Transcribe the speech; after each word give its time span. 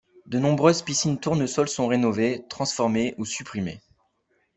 De 0.25 0.39
nombreuses 0.39 0.81
piscines 0.81 1.19
Tournesol 1.19 1.69
sont 1.69 1.85
rénovées, 1.85 2.43
transformées 2.49 3.13
ou 3.19 3.25
supprimées. 3.27 3.83